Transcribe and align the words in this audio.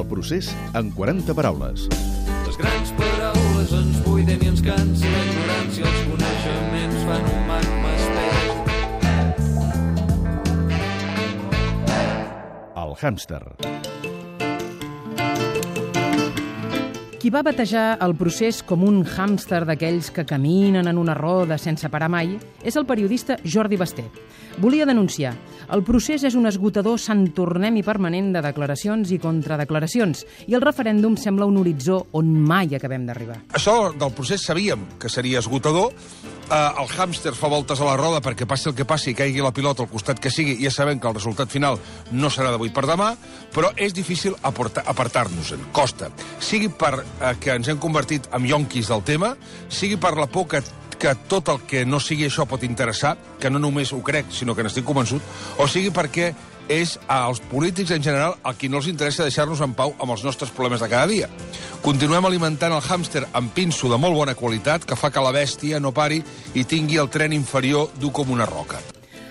El 0.00 0.06
procés 0.08 0.46
en 0.78 0.86
40 0.96 1.34
paraules. 1.36 1.82
Les 2.46 2.56
grans 2.56 2.92
paraules 2.96 3.74
ens 3.76 3.98
buiden 4.06 4.40
i 4.40 4.48
ens 4.48 4.62
cansen, 4.64 5.12
la 5.12 5.24
ignorància 5.26 5.84
els 5.90 6.00
coneixements 6.08 7.02
fan 7.10 7.28
un 7.34 7.42
magma 7.50 7.90
espès. 7.98 8.48
El 12.86 12.96
hàmster. 13.02 13.44
Qui 17.20 17.28
va 17.28 17.42
batejar 17.44 17.98
el 18.00 18.14
procés 18.16 18.62
com 18.64 18.80
un 18.80 19.02
hàmster 19.04 19.58
d'aquells 19.68 20.06
que 20.16 20.22
caminen 20.24 20.88
en 20.88 20.96
una 20.96 21.12
roda 21.12 21.58
sense 21.60 21.90
parar 21.92 22.08
mai 22.08 22.30
és 22.64 22.78
el 22.80 22.86
periodista 22.88 23.36
Jordi 23.44 23.76
Basté. 23.76 24.06
Volia 24.56 24.86
denunciar. 24.88 25.34
El 25.68 25.84
procés 25.84 26.24
és 26.24 26.32
un 26.32 26.48
esgotador 26.48 26.96
sant 26.96 27.26
tornem 27.36 27.76
i 27.76 27.84
permanent 27.84 28.32
de 28.32 28.40
declaracions 28.46 29.12
i 29.12 29.20
contradeclaracions 29.20 30.24
i 30.48 30.56
el 30.56 30.64
referèndum 30.64 31.18
sembla 31.20 31.44
un 31.44 31.60
horitzó 31.60 32.06
on 32.16 32.32
mai 32.40 32.72
acabem 32.80 33.04
d'arribar. 33.04 33.36
Això 33.52 33.92
del 33.92 34.16
procés 34.16 34.48
sabíem 34.48 34.88
que 34.98 35.12
seria 35.12 35.44
esgotador. 35.44 35.92
Eh, 36.50 36.82
el 36.82 36.88
hàmster 36.98 37.30
fa 37.38 37.46
voltes 37.46 37.78
a 37.78 37.86
la 37.86 37.94
roda 37.94 38.18
perquè 38.24 38.46
passi 38.48 38.66
el 38.70 38.74
que 38.74 38.86
passi 38.88 39.14
caigui 39.14 39.42
la 39.44 39.52
pilota 39.54 39.84
al 39.84 39.90
costat 39.90 40.18
que 40.18 40.32
sigui. 40.34 40.56
Ja 40.58 40.72
sabem 40.74 40.98
que 40.98 41.06
el 41.06 41.14
resultat 41.14 41.52
final 41.52 41.78
no 42.10 42.30
serà 42.30 42.50
d'avui 42.50 42.72
per 42.74 42.88
demà, 42.90 43.12
però 43.54 43.70
és 43.76 43.94
difícil 43.94 44.34
apartar-nos-en. 44.42 45.68
Costa. 45.72 46.10
Sigui 46.42 46.72
per 46.74 46.96
eh, 46.98 47.36
que 47.38 47.54
ens 47.54 47.70
hem 47.70 47.78
convertit 47.78 48.26
en 48.34 48.50
yonquis 48.50 48.90
del 48.90 49.06
tema, 49.06 49.36
sigui 49.68 50.00
per 50.00 50.16
la 50.18 50.26
por 50.26 50.48
que 50.50 50.64
que 51.00 51.14
tot 51.32 51.48
el 51.48 51.62
que 51.64 51.86
no 51.88 51.96
sigui 51.96 52.26
això 52.26 52.44
pot 52.44 52.60
interessar, 52.66 53.14
que 53.40 53.48
no 53.48 53.56
només 53.56 53.88
ho 53.96 54.02
crec, 54.04 54.26
sinó 54.36 54.52
que 54.52 54.66
n'estic 54.66 54.84
convençut, 54.84 55.24
o 55.56 55.64
sigui 55.64 55.88
perquè 55.96 56.26
és 56.70 56.98
als 57.08 57.40
polítics 57.50 57.90
en 57.96 58.04
general 58.04 58.36
a 58.44 58.52
qui 58.54 58.68
no 58.68 58.78
els 58.78 58.90
interessa 58.90 59.24
deixar-nos 59.26 59.62
en 59.64 59.72
pau 59.74 59.94
amb 59.98 60.12
els 60.14 60.22
nostres 60.22 60.52
problemes 60.54 60.84
de 60.84 60.88
cada 60.92 61.08
dia. 61.10 61.26
Continuem 61.80 62.26
alimentant 62.28 62.74
el 62.76 62.82
hàmster 62.84 63.22
amb 63.38 63.54
pinso 63.56 63.88
de 63.88 63.96
molt 63.96 64.12
bona 64.12 64.34
qualitat 64.36 64.82
que 64.84 64.98
fa 65.00 65.08
que 65.08 65.22
la 65.24 65.30
bèstia 65.32 65.78
no 65.80 65.94
pari 65.96 66.18
i 66.52 66.64
tingui 66.68 66.98
el 67.00 67.08
tren 67.08 67.32
inferior 67.32 67.88
dur 67.96 68.10
com 68.12 68.28
una 68.34 68.44
roca. 68.44 68.82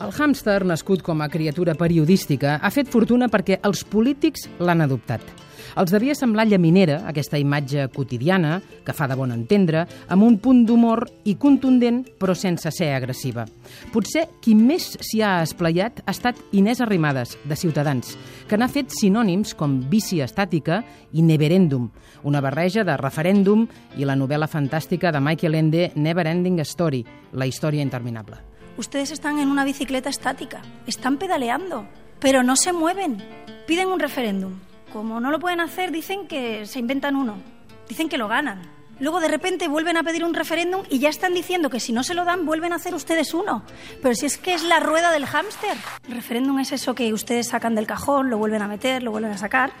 El 0.00 0.08
hàmster, 0.08 0.62
nascut 0.64 1.04
com 1.04 1.20
a 1.20 1.28
criatura 1.28 1.74
periodística, 1.76 2.56
ha 2.56 2.70
fet 2.72 2.88
fortuna 2.88 3.28
perquè 3.28 3.60
els 3.68 3.84
polítics 3.84 4.48
l'han 4.56 4.80
adoptat. 4.80 5.20
Els 5.78 5.92
devia 5.92 6.14
semblar 6.18 6.46
llaminera, 6.48 7.00
aquesta 7.06 7.38
imatge 7.38 7.86
quotidiana, 7.94 8.60
que 8.84 8.94
fa 8.96 9.06
de 9.10 9.16
bon 9.18 9.32
entendre, 9.34 9.84
amb 10.08 10.26
un 10.26 10.38
punt 10.42 10.64
d'humor 10.66 11.06
i 11.28 11.36
contundent, 11.40 12.02
però 12.18 12.34
sense 12.34 12.72
ser 12.74 12.92
agressiva. 12.96 13.46
Potser 13.92 14.26
qui 14.42 14.56
més 14.58 14.96
s'hi 14.98 15.22
ha 15.22 15.40
esplayat 15.44 16.02
ha 16.04 16.14
estat 16.14 16.40
Inés 16.52 16.80
Arrimadas, 16.80 17.36
de 17.44 17.56
Ciutadans, 17.56 18.16
que 18.48 18.58
n'ha 18.58 18.70
fet 18.70 18.92
sinònims 18.96 19.54
com 19.54 19.80
bici 19.90 20.20
estàtica 20.24 20.82
i 21.12 21.22
neverèndum, 21.22 21.90
una 22.24 22.42
barreja 22.42 22.84
de 22.84 22.96
referèndum 23.00 23.66
i 23.96 24.06
la 24.08 24.16
novel·la 24.18 24.50
fantàstica 24.50 25.12
de 25.12 25.20
Michael 25.20 25.54
Ende, 25.54 25.90
Never 25.94 26.26
Ending 26.26 26.60
Story, 26.64 27.04
la 27.32 27.46
història 27.46 27.82
interminable. 27.82 28.36
Ustedes 28.76 29.10
están 29.10 29.38
en 29.38 29.48
una 29.48 29.64
bicicleta 29.64 30.08
estática, 30.08 30.62
están 30.86 31.18
pedaleando, 31.18 31.86
pero 32.18 32.42
no 32.42 32.56
se 32.56 32.72
mueven. 32.72 33.18
Piden 33.66 33.88
un 33.88 34.00
referéndum. 34.00 34.69
Como 34.92 35.20
no 35.20 35.30
lo 35.30 35.38
pueden 35.38 35.60
hacer, 35.60 35.92
dicen 35.92 36.26
que 36.26 36.66
se 36.66 36.78
inventan 36.78 37.16
uno. 37.16 37.36
Dicen 37.88 38.08
que 38.08 38.18
lo 38.18 38.28
ganan. 38.28 38.60
Luego 38.98 39.20
de 39.20 39.28
repente 39.28 39.68
vuelven 39.68 39.96
a 39.96 40.02
pedir 40.02 40.24
un 40.24 40.34
referéndum 40.34 40.82
y 40.90 40.98
ya 40.98 41.08
están 41.08 41.32
diciendo 41.32 41.70
que 41.70 41.80
si 41.80 41.92
no 41.92 42.02
se 42.02 42.12
lo 42.12 42.24
dan, 42.24 42.44
vuelven 42.44 42.72
a 42.72 42.76
hacer 42.76 42.94
ustedes 42.94 43.32
uno. 43.32 43.62
Pero 44.02 44.14
si 44.14 44.26
es 44.26 44.36
que 44.36 44.52
es 44.52 44.62
la 44.62 44.78
rueda 44.78 45.10
del 45.10 45.24
hámster. 45.24 45.76
El 46.06 46.14
referéndum 46.14 46.58
es 46.58 46.72
eso 46.72 46.94
que 46.94 47.12
ustedes 47.14 47.48
sacan 47.48 47.74
del 47.74 47.86
cajón, 47.86 48.28
lo 48.28 48.36
vuelven 48.36 48.60
a 48.60 48.68
meter, 48.68 49.02
lo 49.02 49.10
vuelven 49.10 49.32
a 49.32 49.38
sacar. 49.38 49.72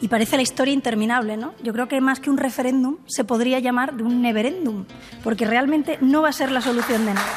Y 0.00 0.08
parece 0.08 0.36
la 0.36 0.42
historia 0.42 0.72
interminable, 0.72 1.36
¿no? 1.36 1.54
Yo 1.62 1.72
creo 1.72 1.88
que 1.88 2.00
más 2.00 2.20
que 2.20 2.30
un 2.30 2.36
referéndum 2.36 2.98
se 3.06 3.24
podría 3.24 3.58
llamar 3.58 3.94
de 3.94 4.04
un 4.04 4.22
neverendum, 4.22 4.84
porque 5.24 5.46
realmente 5.46 5.98
no 6.00 6.22
va 6.22 6.28
a 6.28 6.32
ser 6.32 6.52
la 6.52 6.60
solución 6.60 7.06
de 7.06 7.14
nada. 7.14 7.32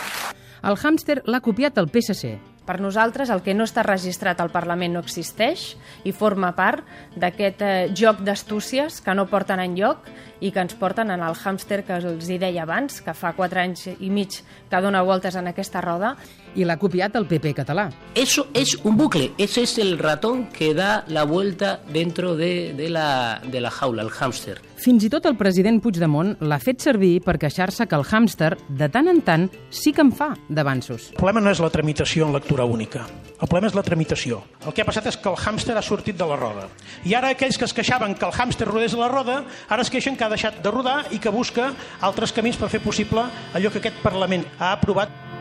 El 0.63 0.75
hàmster 0.75 1.21
l'ha 1.25 1.39
copiat 1.39 1.77
el 1.77 1.87
PSC. 1.87 2.56
Per 2.67 2.81
nosaltres, 2.83 3.29
el 3.31 3.39
que 3.45 3.53
no 3.55 3.63
està 3.63 3.79
registrat 3.85 4.41
al 4.43 4.51
Parlament 4.51 4.97
no 4.97 4.99
existeix 4.99 5.69
i 6.03 6.11
forma 6.11 6.49
part 6.57 6.83
d'aquest 7.15 7.63
eh, 7.63 7.75
joc 7.95 8.19
d'astúcies 8.27 8.99
que 9.05 9.15
no 9.15 9.29
porten 9.31 9.63
en 9.63 9.77
lloc 9.79 10.09
i 10.43 10.51
que 10.51 10.61
ens 10.61 10.75
porten 10.77 11.09
en 11.13 11.23
el 11.23 11.37
hàmster 11.37 11.81
que 11.87 11.95
els 11.97 12.27
hi 12.29 12.37
deia 12.41 12.65
abans, 12.65 12.99
que 13.01 13.15
fa 13.15 13.31
quatre 13.37 13.63
anys 13.63 13.87
i 13.95 14.11
mig 14.11 14.41
que 14.69 14.81
dona 14.83 15.01
voltes 15.01 15.39
en 15.39 15.47
aquesta 15.49 15.81
roda. 15.81 16.13
I 16.57 16.65
l'ha 16.65 16.77
copiat 16.77 17.15
el 17.15 17.27
PP 17.29 17.53
català. 17.57 17.87
Eso 18.15 18.47
es 18.53 18.75
un 18.83 18.97
bucle, 18.97 19.31
ese 19.37 19.63
es 19.63 19.77
el 19.77 19.97
ratón 19.97 20.47
que 20.49 20.73
da 20.73 21.05
la 21.07 21.23
vuelta 21.23 21.79
dentro 21.93 22.35
de, 22.35 22.73
de 22.73 22.89
la, 22.89 23.41
de 23.45 23.61
la 23.61 23.71
jaula, 23.71 24.03
el 24.03 24.09
hámster. 24.09 24.59
Fins 24.77 25.07
i 25.07 25.09
tot 25.09 25.25
el 25.25 25.37
president 25.37 25.79
Puigdemont 25.81 26.35
l'ha 26.45 26.59
fet 26.61 26.83
servir 26.85 27.15
per 27.25 27.37
queixar-se 27.41 27.87
que 27.89 27.97
el 27.97 28.05
hàmster, 28.05 28.51
de 28.69 28.89
tant 28.93 29.09
en 29.09 29.23
tant, 29.25 29.47
sí 29.73 29.93
que 29.93 30.05
en 30.05 30.11
fa 30.13 30.35
d'avanços. 30.49 31.11
El 31.15 31.17
problema 31.17 31.41
no 31.41 31.53
és 31.53 31.61
la 31.63 31.71
tramitació 31.73 32.27
en 32.27 32.35
lectura 32.57 32.65
única. 32.65 33.05
El 33.37 33.47
problema 33.47 33.69
és 33.69 33.75
la 33.77 33.83
tramitació. 33.85 34.41
El 34.65 34.73
que 34.73 34.81
ha 34.81 34.87
passat 34.87 35.05
és 35.11 35.17
que 35.21 35.29
el 35.29 35.37
hàmster 35.37 35.75
ha 35.77 35.83
sortit 35.85 36.17
de 36.17 36.25
la 36.25 36.35
roda. 36.39 36.65
I 37.05 37.13
ara 37.13 37.29
aquells 37.29 37.57
que 37.57 37.65
es 37.65 37.73
queixaven 37.73 38.15
que 38.17 38.25
el 38.25 38.33
hàmster 38.33 38.65
rodés 38.65 38.95
a 38.95 39.03
la 39.03 39.11
roda, 39.11 39.43
ara 39.69 39.85
es 39.85 39.91
queixen 39.93 40.17
que 40.17 40.25
ha 40.25 40.29
deixat 40.33 40.57
de 40.63 40.71
rodar 40.71 41.05
i 41.13 41.19
que 41.19 41.29
busca 41.29 41.73
altres 42.01 42.33
camins 42.33 42.57
per 42.57 42.69
fer 42.69 42.81
possible 42.81 43.27
allò 43.53 43.69
que 43.69 43.77
aquest 43.77 44.01
Parlament 44.01 44.45
ha 44.57 44.73
aprovat 44.73 45.36